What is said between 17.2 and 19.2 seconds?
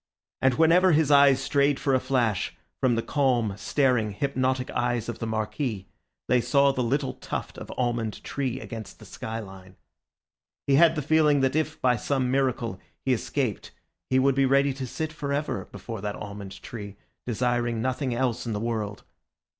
desiring nothing else in the world.